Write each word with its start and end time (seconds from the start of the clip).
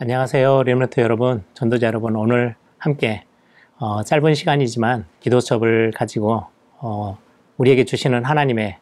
안녕하세요. 0.00 0.62
리노트 0.62 1.00
여러분, 1.00 1.42
전도자 1.54 1.88
여러분. 1.88 2.14
오늘 2.14 2.54
함께 2.78 3.24
어, 3.78 4.04
짧은 4.04 4.34
시간이지만 4.34 5.06
기도 5.18 5.40
수업을 5.40 5.90
가지고 5.90 6.44
어, 6.76 7.18
우리에게 7.56 7.84
주시는 7.84 8.24
하나님의 8.24 8.78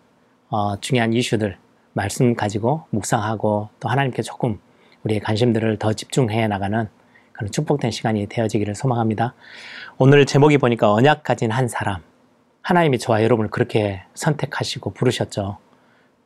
어, 0.50 0.78
중요한 0.78 1.14
이슈들, 1.14 1.56
말씀 1.94 2.34
가지고 2.34 2.84
묵상하고 2.90 3.70
또 3.80 3.88
하나님께 3.88 4.20
조금 4.20 4.60
우리의 5.04 5.20
관심들을 5.20 5.78
더 5.78 5.94
집중해 5.94 6.48
나가는 6.48 6.86
그런 7.32 7.50
축복된 7.50 7.92
시간이 7.92 8.26
되어지기를 8.26 8.74
소망합니다. 8.74 9.32
오늘 9.96 10.26
제목이 10.26 10.58
보니까 10.58 10.92
언약 10.92 11.22
가진 11.22 11.50
한 11.50 11.66
사람. 11.66 12.02
하나님이 12.60 12.98
저와 12.98 13.22
여러분을 13.22 13.48
그렇게 13.48 14.02
선택하시고 14.12 14.90
부르셨죠. 14.90 15.56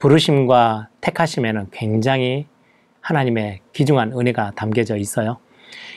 부르심과 0.00 0.88
택하심에는 1.00 1.68
굉장히 1.70 2.48
하나님의 3.00 3.60
귀중한 3.72 4.12
은혜가 4.12 4.52
담겨져 4.56 4.96
있어요. 4.96 5.38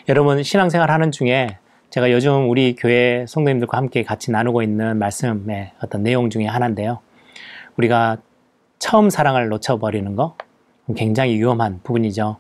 여러분 0.10 0.44
신앙생활 0.44 0.92
하는 0.92 1.12
중에 1.12 1.58
제가 1.90 2.12
요즘 2.12 2.50
우리 2.50 2.76
교회 2.76 3.26
성도님들과 3.28 3.78
함께 3.78 4.04
같이 4.04 4.32
나누고 4.32 4.64
있는 4.64 4.98
말씀의 4.98 5.74
어떤 5.84 6.04
내용 6.04 6.30
중에 6.30 6.46
하나인데요. 6.46 7.00
우리가 7.78 8.18
처음 8.80 9.10
사랑을 9.10 9.50
놓쳐버리는 9.50 10.16
거 10.16 10.36
굉장히 10.96 11.36
위험한 11.36 11.82
부분이죠. 11.84 12.38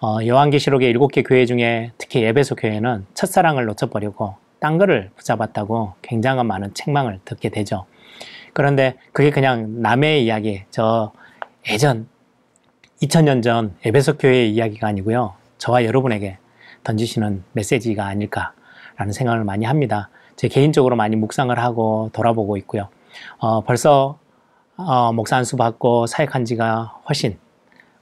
어, 0.00 0.18
요한계시록의 0.26 0.88
일곱 0.88 1.08
개 1.08 1.22
교회 1.22 1.46
중에 1.46 1.92
특히 1.98 2.24
에베소 2.24 2.56
교회는 2.56 3.06
첫사랑을 3.14 3.66
놓쳐버리고 3.66 4.36
딴 4.58 4.78
거를 4.78 5.10
붙잡았다고 5.16 5.94
굉장한 6.02 6.46
많은 6.46 6.72
책망을 6.74 7.20
듣게 7.24 7.48
되죠. 7.48 7.84
그런데 8.52 8.94
그게 9.12 9.30
그냥 9.30 9.82
남의 9.82 10.24
이야기, 10.24 10.62
저 10.70 11.12
예전 11.68 12.06
2000년 13.02 13.42
전 13.42 13.74
에베소 13.84 14.16
교회의 14.16 14.52
이야기가 14.54 14.86
아니고요. 14.86 15.34
저와 15.58 15.84
여러분에게 15.84 16.38
던지시는 16.84 17.42
메시지가 17.52 18.06
아닐까라는 18.06 19.12
생각을 19.12 19.42
많이 19.42 19.64
합니다. 19.64 20.08
제 20.36 20.46
개인적으로 20.46 20.94
많이 20.94 21.16
묵상을 21.16 21.56
하고 21.58 22.10
돌아보고 22.12 22.56
있고요. 22.58 22.88
어, 23.38 23.62
벌써 23.62 24.18
어, 24.76 25.12
목사 25.12 25.36
안수 25.36 25.56
받고 25.56 26.06
사역한 26.06 26.44
지가 26.44 27.00
훨씬 27.08 27.38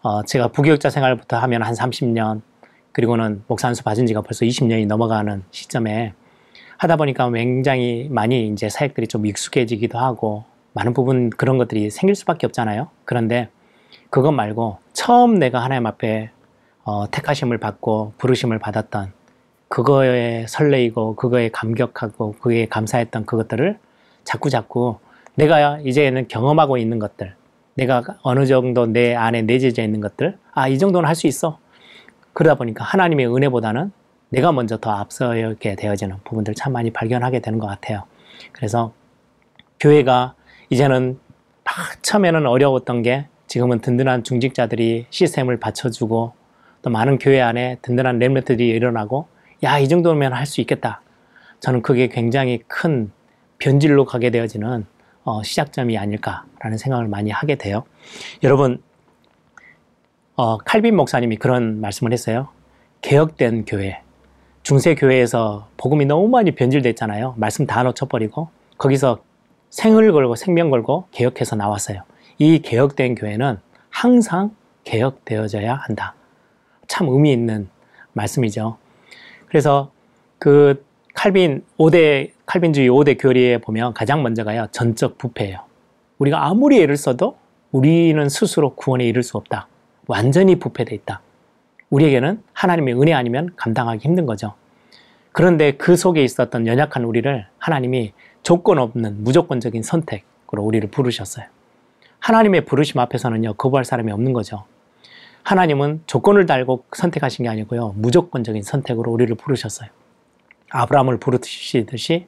어, 0.03 0.23
제가 0.23 0.49
부교육자 0.49 0.91
생활부터 0.91 1.39
하면 1.39 1.63
한 1.63 1.73
30년 1.73 2.43
그리고는 2.93 3.43
목사 3.47 3.69
안수 3.69 3.83
받은 3.85 4.07
지가 4.07 4.21
벌써 4.21 4.45
20년이 4.45 4.87
넘어가는 4.87 5.45
시점에 5.51 6.13
하다 6.77 6.97
보니까 6.97 7.31
굉장히 7.31 8.09
많이 8.11 8.49
이제 8.49 8.69
사역들이 8.69 9.07
좀 9.07 9.25
익숙해지기도 9.25 9.99
하고 9.99 10.45
많은 10.75 10.93
부분 10.93 11.31
그런 11.31 11.57
것들이 11.57 11.89
생길 11.89 12.15
수밖에 12.15 12.47
없잖아요. 12.47 12.89
그런데 13.07 13.49
그것 14.11 14.33
말고 14.33 14.79
처음 14.93 15.39
내가 15.39 15.63
하나님 15.63 15.87
앞에 15.87 16.31
어, 16.85 17.11
택하심을 17.11 17.59
받고 17.59 18.15
부르심을 18.19 18.59
받았던 18.59 19.13
그거에 19.69 20.47
설레이고 20.49 21.15
그거에 21.17 21.49
감격하고 21.51 22.33
그에 22.41 22.67
감사했던 22.67 23.27
그것들을 23.27 23.79
자꾸 24.25 24.51
자꾸 24.51 24.99
내가 25.37 25.79
이제는 25.81 26.27
경험하고 26.29 26.77
있는 26.77 26.99
것들 26.99 27.35
내가 27.75 28.03
어느 28.23 28.47
정도 28.47 28.87
내 28.87 29.15
안에 29.15 29.43
내재져 29.43 29.83
있는 29.83 30.01
것들 30.01 30.37
아 30.53 30.69
이 30.69 30.79
정도는 30.79 31.09
할 31.09 31.15
수 31.15 31.27
있어. 31.29 31.59
그러다 32.33 32.57
보니까 32.57 32.85
하나님의 32.85 33.27
은혜보다는 33.35 33.93
내가 34.31 34.53
먼저 34.53 34.77
더 34.79 34.91
앞서게 34.91 35.77
되어지는 35.77 36.17
부분들 36.25 36.55
참 36.55 36.73
많이 36.73 36.91
발견하게 36.91 37.41
되는 37.41 37.59
것 37.59 37.67
같아요. 37.67 38.05
그래서 38.53 38.93
교회가 39.81 40.35
이제는 40.71 41.19
막 41.65 42.03
처음에는 42.03 42.47
어려웠던 42.47 43.03
게 43.03 43.27
지금은 43.51 43.81
든든한 43.81 44.23
중직자들이 44.23 45.07
시스템을 45.11 45.59
받쳐주고 45.59 46.33
또 46.83 46.91
많은 46.91 47.19
교회 47.19 47.41
안에 47.41 47.79
든든한 47.83 48.21
랩런트들이 48.21 48.61
일어나고 48.61 49.27
야 49.65 49.81
이 49.81 49.89
정도면 49.89 50.33
할 50.33 50.47
수 50.47 50.61
있겠다. 50.61 51.03
저는 51.59 51.83
그게 51.83 52.07
굉장히 52.07 52.63
큰 52.69 53.11
변질로 53.59 54.05
가게 54.05 54.31
되어지는 54.31 54.87
어, 55.25 55.43
시작점이 55.43 55.99
아닐까라는 55.99 56.79
생각을 56.79 57.09
많이 57.09 57.31
하게 57.33 57.57
돼요. 57.57 57.83
여러분 58.45 58.81
어, 60.37 60.59
칼빈 60.59 60.95
목사님이 60.95 61.35
그런 61.37 61.81
말씀을 61.81 62.13
했어요. 62.13 62.49
개혁된 63.03 63.65
교회, 63.65 64.01
중세 64.63 64.95
교회에서 64.95 65.67
복음이 65.77 66.07
너무 66.07 66.29
많이 66.29 66.53
변질됐잖아요. 66.53 67.35
말씀 67.37 67.67
다 67.67 67.83
놓쳐버리고 67.83 68.49
거기서 68.79 69.19
생을 69.71 70.13
걸고 70.13 70.37
생명 70.37 70.71
걸고 70.71 71.09
개혁해서 71.11 71.57
나왔어요. 71.57 72.03
이 72.43 72.61
개혁된 72.61 73.17
교회는 73.17 73.59
항상 73.91 74.57
개혁되어져야 74.85 75.75
한다. 75.75 76.15
참 76.89 77.07
의미 77.09 77.33
있는 77.33 77.69
말씀이죠. 78.15 78.79
그래서 79.47 79.93
그 80.39 80.83
칼빈 81.13 81.63
5대 81.77 82.31
칼빈주의 82.47 82.89
5대 82.89 83.19
교리에 83.21 83.59
보면 83.59 83.93
가장 83.93 84.23
먼저가요. 84.23 84.69
전적 84.73 85.19
부패예요. 85.19 85.59
우리가 86.17 86.47
아무리 86.47 86.81
애를 86.81 86.97
써도 86.97 87.37
우리는 87.73 88.27
스스로 88.31 88.75
구원에 88.75 89.05
이를 89.05 89.23
수 89.23 89.37
없다. 89.37 89.69
완전히 90.07 90.59
부패돼 90.59 90.95
있다. 90.95 91.21
우리에게는 91.91 92.43
하나님의 92.55 92.95
은혜 92.95 93.13
아니면 93.13 93.51
감당하기 93.55 94.03
힘든 94.03 94.25
거죠. 94.25 94.55
그런데 95.33 95.73
그 95.73 95.95
속에 95.95 96.25
있었던 96.25 96.67
연약한 96.67 97.05
우리를 97.05 97.47
하나님이 97.59 98.15
조건 98.43 98.79
없는 98.79 99.25
무조건적인 99.25 99.83
선택으로 99.83 100.63
우리를 100.63 100.89
부르셨어요. 100.91 101.45
하나님의 102.21 102.65
부르심 102.65 103.01
앞에서는요, 103.01 103.55
거부할 103.55 103.85
사람이 103.85 104.13
없는 104.13 104.33
거죠. 104.33 104.65
하나님은 105.43 106.03
조건을 106.07 106.47
달고 106.47 106.85
선택하신 106.93 107.45
게 107.45 107.49
아니고요, 107.49 107.95
무조건적인 107.97 108.63
선택으로 108.63 109.11
우리를 109.11 109.35
부르셨어요. 109.37 109.89
아브라함을 110.71 111.19
부르시듯이, 111.19 112.27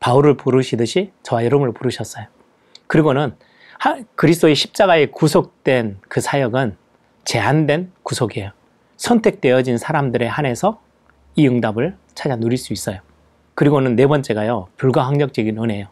바울을 0.00 0.36
부르시듯이 0.36 1.12
저와 1.22 1.44
여러분을 1.44 1.72
부르셨어요. 1.72 2.26
그리고는 2.86 3.34
그리스도의 4.14 4.54
십자가에 4.54 5.06
구속된 5.06 5.98
그 6.08 6.20
사역은 6.20 6.76
제한된 7.24 7.92
구속이에요. 8.02 8.52
선택되어진 8.96 9.78
사람들에 9.78 10.26
한해서 10.26 10.80
이 11.34 11.48
응답을 11.48 11.96
찾아 12.14 12.36
누릴 12.36 12.56
수 12.58 12.72
있어요. 12.72 13.00
그리고는 13.54 13.96
네 13.96 14.06
번째가요, 14.06 14.68
불가항력적인 14.76 15.58
은혜예요. 15.58 15.88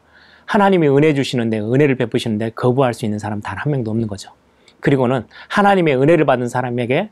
하나님이 0.47 0.89
은혜 0.89 1.15
주시는데 1.15 1.61
은혜를 1.61 1.97
베푸시는데 1.97 2.51
거부할 2.51 2.95
수 2.95 3.05
있는 3.05 3.19
사람 3.19 3.41
단 3.41 3.59
한 3.59 3.71
명도 3.73 3.91
없는 3.91 4.07
거죠. 4.09 4.33
그리고는 4.81 5.27
하나님의 5.49 5.97
은혜를 5.97 6.27
받은 6.27 6.49
사람에게 6.49 7.11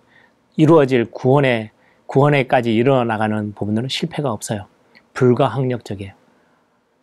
이루어질 0.56 1.06
구원의 1.10 1.70
구원에까지 2.06 2.75
일어나가는 2.75 3.54
부분들은 3.54 3.88
실패가 3.88 4.31
없어요. 4.31 4.66
불가항력적이에요. 5.15 6.12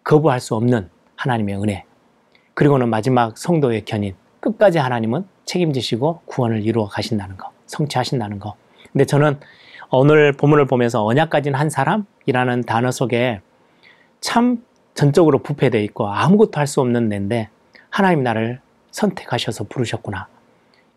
거부할 0.04 0.40
수 0.40 0.56
없는 0.56 0.90
하나님의 1.16 1.56
은혜. 1.62 1.86
그리고는 2.54 2.90
마지막 2.90 3.38
성도의 3.38 3.86
견인. 3.86 4.14
끝까지 4.40 4.78
하나님은 4.78 5.26
책임지시고 5.46 6.22
구원을 6.26 6.64
이루어 6.64 6.88
가신다는 6.88 7.38
거, 7.38 7.50
성취하신다는 7.66 8.40
거. 8.40 8.56
근데 8.92 9.06
저는 9.06 9.40
오늘 9.92 10.32
본문을 10.34 10.66
보면서 10.68 11.04
언약 11.04 11.30
가진 11.32 11.56
한 11.56 11.70
사람이라는 11.70 12.62
단어 12.64 12.92
속에 12.92 13.42
참 14.22 14.64
전적으로 15.00 15.40
부패되어 15.40 15.80
있고 15.84 16.10
아무것도 16.10 16.60
할 16.60 16.68
수 16.68 16.82
없는 16.82 17.08
내인데 17.08 17.48
하나님 17.90 18.22
나를 18.22 18.60
선택하셔서 18.92 19.64
부르셨구나. 19.64 20.28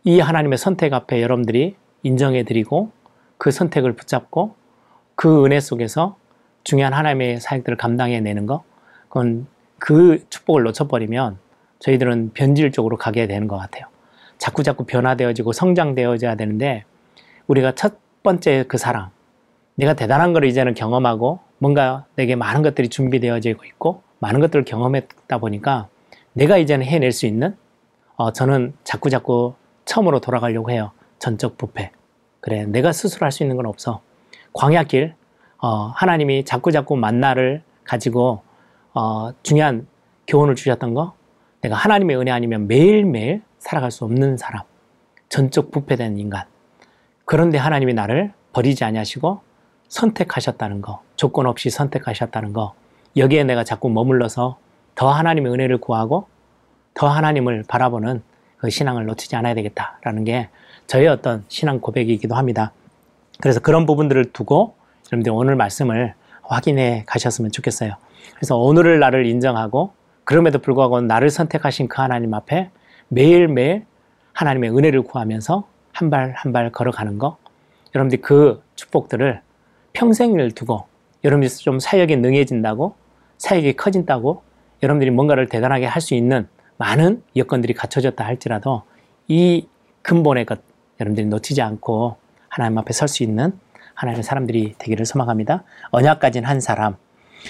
이 0.03 0.19
하나님의 0.19 0.59
선택 0.59 0.93
앞에 0.93 1.23
여러분들이 1.23 1.77
인정해 2.03 2.43
드리고 2.43 2.91
그 3.39 3.53
선택을 3.53 3.93
붙잡고 3.93 4.57
그 5.15 5.45
은혜 5.45 5.61
속에서 5.61 6.17
중요한 6.65 6.93
하나님의 6.95 7.41
사역들을 7.41 7.77
감당해 7.77 8.19
내는 8.19 8.47
거, 8.47 8.65
그건 9.09 9.47
그 9.79 10.25
축복을 10.31 10.65
놓쳐버리면 10.65 11.39
저희들은 11.79 12.33
변질적으로 12.35 12.97
가게 12.97 13.29
되는 13.29 13.47
것 13.47 13.57
같아요. 13.57 13.87
자꾸 14.37 14.65
자꾸 14.65 14.85
변화되어지고 14.85 15.53
성장되어져야 15.53 16.35
되는데 16.35 16.85
우리가 17.47 17.77
첫 17.77 17.99
번째 18.25 18.65
그 18.67 18.79
사랑, 18.79 19.11
내가 19.77 19.95
대단한 19.95 20.33
걸 20.33 20.45
이제는 20.45 20.75
경험하고 20.75 21.39
뭔가 21.63 22.07
내게 22.17 22.35
많은 22.35 22.63
것들이 22.63 22.89
준비되어지고 22.89 23.65
있고 23.67 24.03
많은 24.19 24.41
것들을 24.41 24.65
경험했다 24.65 25.39
보니까 25.39 25.87
내가 26.33 26.57
이제는 26.57 26.85
해낼 26.85 27.13
수 27.13 27.25
있는 27.25 27.57
어, 28.17 28.33
저는 28.33 28.75
자꾸 28.83 29.11
자꾸 29.11 29.55
처음으로 29.85 30.19
돌아가려고 30.19 30.73
해요. 30.73 30.91
전적 31.21 31.57
부패. 31.59 31.93
그래 32.41 32.67
내가 32.67 32.91
스스로 32.91 33.25
할 33.25 33.31
수 33.31 33.45
있는 33.45 33.55
건 33.55 33.67
없어. 33.67 34.01
광야길 34.53 35.15
어, 35.59 35.69
하나님이 35.95 36.45
자꾸 36.45 36.73
자꾸 36.73 36.97
만나를 36.97 37.63
가지고 37.85 38.43
어, 38.93 39.31
중요한 39.45 39.87
교훈을 40.27 40.57
주셨던 40.57 40.95
거 40.95 41.15
내가 41.61 41.77
하나님의 41.77 42.17
은혜 42.17 42.33
아니면 42.33 42.67
매일매일 42.67 43.41
살아갈 43.61 43.93
수 43.93 44.05
없는 44.05 44.37
사람 44.37 44.63
전적 45.29 45.71
부패된 45.71 46.19
인간 46.19 46.45
그런데 47.25 47.57
하나님이 47.57 47.95
나를 47.95 48.33
버리지 48.53 48.83
아니하시고 48.83 49.52
선택하셨다는 49.93 50.81
거, 50.81 51.03
조건 51.17 51.47
없이 51.47 51.69
선택하셨다는 51.69 52.55
거, 52.55 52.73
여기에 53.19 53.45
내가 53.45 53.63
자꾸 53.63 53.91
머물러서 53.91 54.57
더 54.95 55.11
하나님의 55.11 55.53
은혜를 55.53 55.79
구하고 55.79 56.27
더 56.95 57.09
하나님을 57.09 57.65
바라보는 57.69 58.23
그 58.57 58.71
신앙을 58.71 59.05
놓치지 59.05 59.37
않아야 59.37 59.55
되겠다라는 59.55 60.25
게 60.25 60.49
저의 60.87 61.09
어떤 61.09 61.45
신앙 61.49 61.79
고백이기도 61.81 62.35
합니다. 62.35 62.73
그래서 63.41 63.61
그런 63.61 63.85
부분들을 63.85 64.33
두고 64.33 64.75
여러분들 65.09 65.31
오늘 65.33 65.57
말씀을 65.57 66.15
확인해 66.43 67.05
가셨으면 67.07 67.51
좋겠어요. 67.53 67.93
그래서 68.35 68.57
오늘을 68.57 68.99
나를 68.99 69.27
인정하고 69.27 69.93
그럼에도 70.25 70.59
불구하고 70.59 71.03
나를 71.03 71.29
선택하신 71.29 71.89
그 71.89 72.01
하나님 72.01 72.33
앞에 72.33 72.71
매일매일 73.09 73.85
하나님의 74.33 74.71
은혜를 74.71 75.03
구하면서 75.03 75.67
한 75.93 76.09
발 76.09 76.33
한 76.35 76.53
발 76.55 76.71
걸어가는 76.73 77.19
거 77.19 77.37
여러분들 77.95 78.23
그 78.23 78.63
축복들을 78.77 79.43
평생을 79.93 80.53
두고 80.53 80.87
여러분들이 81.25 81.55
좀 81.57 81.79
사역에 81.79 82.17
능해진다고 82.17 82.95
사역이 83.39 83.75
커진다고 83.75 84.43
여러분들이 84.83 85.11
뭔가를 85.11 85.49
대단하게 85.49 85.87
할 85.87 86.01
수 86.03 86.15
있는 86.15 86.49
많은 86.79 87.23
여건들이 87.37 87.75
갖춰졌다 87.75 88.25
할지라도 88.25 88.83
이 89.29 89.69
근본의 90.03 90.47
것 90.47 90.61
여러분들이 91.01 91.27
놓치지 91.27 91.63
않고 91.63 92.17
하나님 92.49 92.79
앞에 92.79 92.93
설 92.93 93.09
수 93.09 93.23
있는 93.23 93.53
하나님의 93.95 94.25
사람들이 94.25 94.75
되기를 94.79 95.07
소망합니다. 95.07 95.65
언약 95.91 96.19
가진 96.19 96.45
한 96.45 96.61
사람 96.61 96.97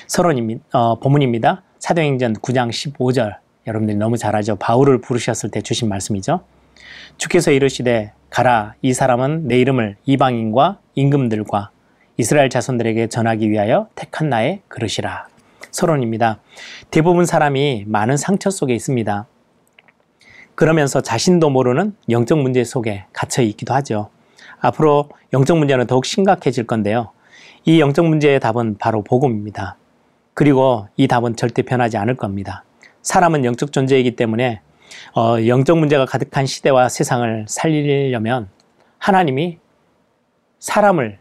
서론입니다. 0.07 0.79
어, 0.79 0.99
본문입니다. 0.99 1.63
사도행전 1.79 2.35
9장 2.35 2.71
15절 2.71 3.37
여러분들이 3.67 3.97
너무 3.97 4.17
잘 4.17 4.35
알죠. 4.37 4.57
바울을 4.57 5.01
부르셨을 5.01 5.51
때 5.51 5.63
주신 5.63 5.89
말씀이죠. 5.89 6.41
주께서 7.17 7.53
이르시되 7.53 8.13
가라 8.29 8.75
이 8.83 8.93
사람은 8.93 9.47
내 9.49 9.59
이름을 9.61 9.97
이방인과 10.05 10.79
임금들과 10.95 11.71
이스라엘 12.17 12.51
자손들에게 12.51 13.09
전하기 13.09 13.51
위하여 13.51 13.89
택한 13.95 14.29
나의 14.29 14.61
그릇이라. 14.69 15.29
서론입니다. 15.71 16.41
대부분 16.91 17.25
사람이 17.25 17.85
많은 17.87 18.17
상처 18.17 18.51
속에 18.51 18.75
있습니다. 18.75 19.27
그러면서 20.55 21.01
자신도 21.01 21.49
모르는 21.49 21.97
영적 22.11 22.39
문제 22.39 22.63
속에 22.63 23.05
갇혀 23.13 23.43
있기도 23.43 23.73
하죠. 23.75 24.11
앞으로 24.61 25.09
영적 25.33 25.57
문제는 25.59 25.87
더욱 25.87 26.05
심각해질 26.05 26.67
건데요. 26.67 27.11
이 27.65 27.81
영적 27.81 28.07
문제의 28.07 28.39
답은 28.41 28.77
바로 28.79 29.03
복음입니다. 29.03 29.77
그리고 30.35 30.89
이 30.97 31.09
답은 31.09 31.37
절대 31.37 31.63
변하지 31.63 31.97
않을 31.97 32.17
겁니다. 32.17 32.65
사람은 33.01 33.45
영적 33.45 33.73
존재이기 33.73 34.17
때문에 34.17 34.61
어, 35.17 35.37
영적 35.47 35.79
문제가 35.79 36.05
가득한 36.05 36.45
시대와 36.45 36.91
세상을 36.91 37.47
살리려면 37.49 38.49
하나님이 38.99 39.59
사람을 40.59 41.19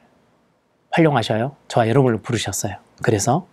활용하셔요. 0.91 1.55
저와 1.67 1.87
여러분을 1.87 2.21
부르셨어요. 2.21 2.75
그래서 3.01 3.47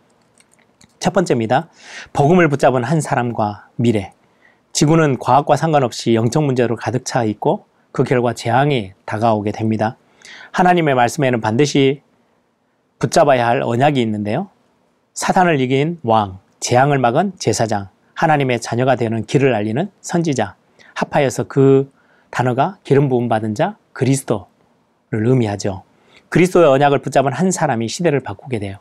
첫 0.98 1.12
번째입니다. 1.12 1.68
복음을 2.12 2.48
붙잡은 2.48 2.84
한 2.84 3.00
사람과 3.00 3.68
미래. 3.76 4.12
지구는 4.72 5.18
과학과 5.18 5.56
상관없이 5.56 6.14
영적 6.14 6.44
문제로 6.44 6.76
가득 6.76 7.04
차 7.04 7.24
있고 7.24 7.66
그 7.92 8.04
결과 8.04 8.32
재앙이 8.32 8.92
다가오게 9.04 9.52
됩니다. 9.52 9.96
하나님의 10.52 10.94
말씀에는 10.94 11.40
반드시 11.40 12.02
붙잡아야 12.98 13.46
할 13.46 13.62
언약이 13.62 14.00
있는데요. 14.02 14.48
사탄을 15.14 15.60
이긴 15.60 15.98
왕, 16.02 16.38
재앙을 16.60 16.98
막은 16.98 17.32
제사장, 17.38 17.88
하나님의 18.14 18.60
자녀가 18.60 18.96
되는 18.96 19.24
길을 19.24 19.54
알리는 19.54 19.90
선지자, 20.00 20.56
합하여서 20.94 21.44
그 21.44 21.92
단어가 22.30 22.78
기름 22.82 23.08
부음 23.08 23.28
받은 23.28 23.54
자 23.54 23.76
그리스도를 23.92 24.46
의미하죠. 25.12 25.84
그리스도의 26.28 26.66
언약을 26.66 26.98
붙잡은 27.00 27.32
한 27.32 27.50
사람이 27.50 27.88
시대를 27.88 28.20
바꾸게 28.20 28.58
돼요. 28.58 28.78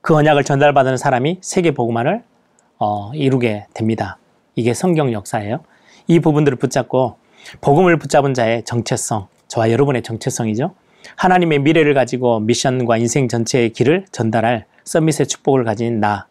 그 0.00 0.14
언약을 0.14 0.44
전달받는 0.44 0.96
사람이 0.96 1.38
세계 1.42 1.72
복음화를 1.72 2.22
어, 2.78 3.12
이루게 3.14 3.66
됩니다. 3.74 4.18
이게 4.54 4.72
성경 4.74 5.12
역사예요. 5.12 5.60
이 6.06 6.20
부분들을 6.20 6.56
붙잡고 6.58 7.16
복음을 7.60 7.98
붙잡은 7.98 8.34
자의 8.34 8.64
정체성, 8.64 9.28
저와 9.48 9.70
여러분의 9.70 10.02
정체성이죠. 10.02 10.74
하나님의 11.16 11.60
미래를 11.60 11.94
가지고 11.94 12.40
미션과 12.40 12.96
인생 12.98 13.28
전체의 13.28 13.70
길을 13.72 14.06
전달할 14.10 14.66
서밋의 14.84 15.26
축복을 15.26 15.64
가진 15.64 16.00
나, 16.00 16.26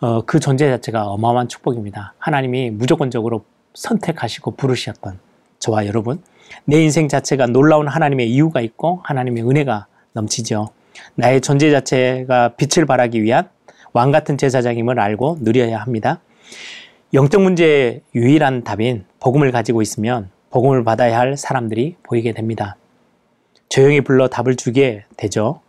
어, 0.00 0.22
그 0.22 0.38
존재 0.40 0.68
자체가 0.68 1.08
어마어마한 1.08 1.48
축복입니다. 1.48 2.14
하나님이 2.18 2.70
무조건적으로 2.70 3.44
선택하시고 3.74 4.52
부르셨던 4.52 5.18
저와 5.58 5.86
여러분, 5.86 6.22
내 6.64 6.82
인생 6.82 7.08
자체가 7.08 7.46
놀라운 7.46 7.88
하나님의 7.88 8.30
이유가 8.30 8.60
있고 8.60 9.00
하나님의 9.04 9.48
은혜가 9.48 9.86
넘치죠. 10.12 10.68
나의 11.14 11.40
존재 11.40 11.70
자체가 11.70 12.54
빛을 12.56 12.86
발하기 12.86 13.22
위한 13.22 13.48
왕 13.92 14.10
같은 14.10 14.36
제사장임을 14.36 15.00
알고 15.00 15.38
누려야 15.40 15.78
합니다. 15.78 16.20
영적 17.14 17.40
문제의 17.40 18.02
유일한 18.14 18.64
답인 18.64 19.04
복음을 19.20 19.50
가지고 19.50 19.82
있으면 19.82 20.30
복음을 20.50 20.84
받아야 20.84 21.18
할 21.18 21.36
사람들이 21.36 21.96
보이게 22.02 22.32
됩니다. 22.32 22.76
조용히 23.68 24.00
불러 24.00 24.28
답을 24.28 24.56
주게 24.56 25.04
되죠. 25.16 25.60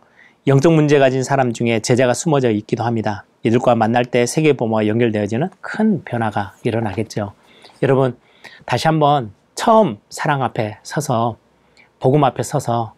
영적 0.46 0.72
문제 0.72 0.98
가진 0.98 1.22
사람 1.22 1.52
중에 1.52 1.80
제자가 1.80 2.14
숨어져 2.14 2.50
있기도 2.50 2.84
합니다. 2.84 3.24
이들과 3.42 3.74
만날 3.74 4.04
때 4.04 4.26
세계 4.26 4.52
보모와 4.54 4.86
연결되어지는 4.86 5.48
큰 5.60 6.02
변화가 6.04 6.54
일어나겠죠. 6.62 7.32
여러분, 7.82 8.16
다시 8.66 8.86
한번 8.86 9.32
처음 9.60 9.98
사랑 10.08 10.42
앞에 10.42 10.78
서서, 10.82 11.36
복음 11.98 12.24
앞에 12.24 12.42
서서 12.42 12.94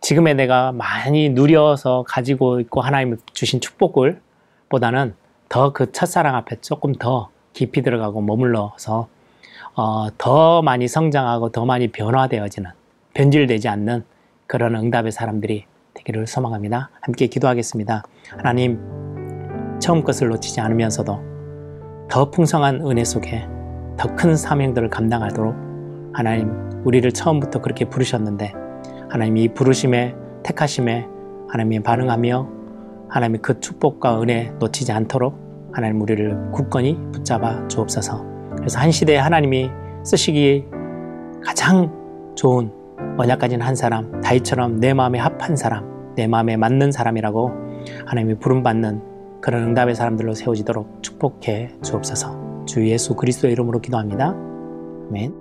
지금의 0.00 0.34
내가 0.34 0.72
많이 0.72 1.28
누려서 1.28 2.04
가지고 2.04 2.58
있고 2.58 2.80
하나님 2.80 3.16
주신 3.32 3.60
축복을 3.60 4.20
보다는 4.68 5.14
더 5.48 5.72
그 5.72 5.92
첫사랑 5.92 6.34
앞에 6.34 6.56
조금 6.62 6.96
더 6.96 7.28
깊이 7.52 7.82
들어가고 7.82 8.22
머물러서 8.22 9.06
어, 9.76 10.06
더 10.18 10.62
많이 10.62 10.88
성장하고 10.88 11.50
더 11.52 11.64
많이 11.64 11.86
변화되어지는 11.92 12.72
변질되지 13.14 13.68
않는 13.68 14.04
그런 14.48 14.74
응답의 14.74 15.12
사람들이 15.12 15.64
되기를 15.94 16.26
소망합니다. 16.26 16.90
함께 17.02 17.28
기도하겠습니다. 17.28 18.02
하나님, 18.30 18.80
처음 19.78 20.02
것을 20.02 20.26
놓치지 20.26 20.60
않으면서도 20.60 21.20
더 22.10 22.30
풍성한 22.32 22.84
은혜 22.84 23.04
속에 23.04 23.46
더 23.96 24.16
큰 24.16 24.34
사명들을 24.34 24.90
감당하도록 24.90 25.69
하나님, 26.12 26.50
우리를 26.84 27.10
처음부터 27.12 27.60
그렇게 27.60 27.84
부르셨는데 27.84 28.52
하나님 29.08 29.36
이 29.36 29.48
부르심에 29.52 30.14
택하심에 30.42 31.06
하나님이 31.48 31.80
반응하며 31.80 32.48
하나님의 33.08 33.40
그 33.42 33.60
축복과 33.60 34.22
은혜 34.22 34.52
놓치지 34.58 34.92
않도록 34.92 35.36
하나님 35.72 36.00
우리를 36.00 36.52
굳건히 36.52 36.98
붙잡아 37.12 37.68
주옵소서. 37.68 38.24
그래서 38.56 38.78
한 38.78 38.90
시대에 38.90 39.18
하나님이 39.18 39.70
쓰시기 40.04 40.66
가장 41.44 41.92
좋은 42.34 42.72
언약 43.16 43.38
가진 43.38 43.60
한 43.60 43.74
사람, 43.74 44.20
다윗처럼 44.20 44.80
내 44.80 44.94
마음에 44.94 45.18
합한 45.18 45.56
사람, 45.56 46.14
내 46.16 46.26
마음에 46.26 46.56
맞는 46.56 46.92
사람이라고 46.92 47.50
하나님이 48.06 48.38
부름받는 48.38 49.40
그런 49.40 49.64
응답의 49.64 49.94
사람들로 49.94 50.34
세워지도록 50.34 51.02
축복해 51.02 51.76
주옵소서. 51.82 52.64
주 52.66 52.86
예수 52.88 53.14
그리스도의 53.16 53.52
이름으로 53.52 53.80
기도합니다. 53.80 54.34
아멘. 55.08 55.39